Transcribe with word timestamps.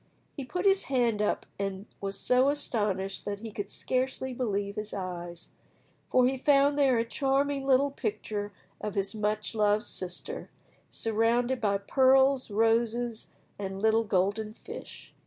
He 0.35 0.43
put 0.45 0.65
his 0.65 0.85
hand 0.85 1.21
up, 1.21 1.45
and 1.59 1.85
was 1.99 2.17
so 2.17 2.49
astonished 2.49 3.23
that 3.25 3.41
he 3.41 3.51
could 3.51 3.69
scarcely 3.69 4.33
believe 4.33 4.75
his 4.75 4.95
eyes, 4.95 5.49
for 6.09 6.25
he 6.25 6.37
found 6.39 6.75
there 6.75 6.97
a 6.97 7.05
charming 7.05 7.67
little 7.67 7.91
picture 7.91 8.51
of 8.81 8.95
his 8.95 9.13
much 9.13 9.53
loved 9.53 9.83
sister, 9.85 10.49
surrounded 10.89 11.61
by 11.61 11.77
pearls, 11.77 12.49
roses, 12.49 13.27
and 13.59 13.79
little 13.79 14.03
golden 14.03 14.53
fish. 14.55 15.13